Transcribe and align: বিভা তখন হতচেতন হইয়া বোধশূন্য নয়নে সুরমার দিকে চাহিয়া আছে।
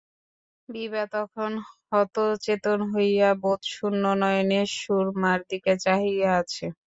বিভা 0.69 1.03
তখন 1.13 1.51
হতচেতন 1.89 2.79
হইয়া 2.91 3.29
বোধশূন্য 3.41 4.03
নয়নে 4.21 4.61
সুরমার 4.77 5.39
দিকে 5.49 5.73
চাহিয়া 5.83 6.29
আছে। 6.41 6.65